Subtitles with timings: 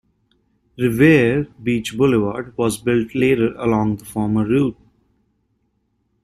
[0.79, 4.75] Revere Beach Boulevard was built later along the former route.